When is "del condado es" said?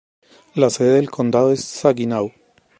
0.95-1.63